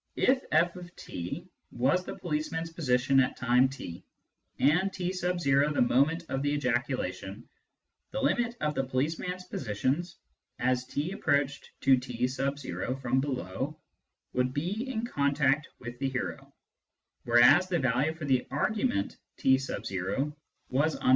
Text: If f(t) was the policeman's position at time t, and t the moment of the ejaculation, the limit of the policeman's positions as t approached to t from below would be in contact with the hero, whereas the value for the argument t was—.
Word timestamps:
If 0.15 0.41
f(t) 0.51 1.47
was 1.69 2.03
the 2.03 2.15
policeman's 2.17 2.73
position 2.73 3.19
at 3.19 3.37
time 3.37 3.69
t, 3.69 4.03
and 4.57 4.91
t 4.91 5.11
the 5.13 5.85
moment 5.87 6.23
of 6.27 6.41
the 6.41 6.51
ejaculation, 6.55 7.47
the 8.09 8.19
limit 8.19 8.55
of 8.61 8.73
the 8.73 8.83
policeman's 8.83 9.43
positions 9.43 10.15
as 10.57 10.85
t 10.87 11.11
approached 11.11 11.69
to 11.81 11.97
t 11.97 12.25
from 12.27 13.21
below 13.21 13.79
would 14.33 14.55
be 14.55 14.89
in 14.89 15.05
contact 15.05 15.67
with 15.77 15.99
the 15.99 16.09
hero, 16.09 16.51
whereas 17.25 17.67
the 17.69 17.77
value 17.77 18.15
for 18.15 18.25
the 18.25 18.47
argument 18.49 19.17
t 19.37 19.59
was—. 20.71 20.97